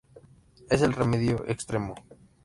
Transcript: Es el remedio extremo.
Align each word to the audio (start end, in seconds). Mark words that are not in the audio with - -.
Es 0.67 0.81
el 0.81 0.93
remedio 0.93 1.45
extremo. 1.47 1.93